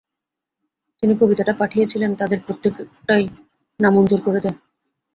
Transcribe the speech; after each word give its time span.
তিনি 1.03 1.13
কবিতাটা 1.17 1.53
পাঠিয়েছিলেন 1.53 2.11
তাদের 2.15 2.39
প্রত্যেকটাই 2.45 3.23
নামঞ্জুর 3.79 4.21
করে 4.25 4.39
দেয়। 4.39 4.57